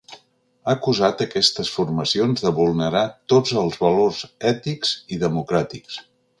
[0.13, 3.05] Ha acusat aquestes formacions de vulnerar
[3.35, 6.05] tots els valors ètics i democràtics.